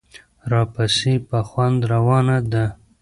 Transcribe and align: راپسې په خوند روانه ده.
راپسې 0.51 1.13
په 1.27 1.39
خوند 1.49 1.79
روانه 1.93 2.37
ده. 2.51 2.65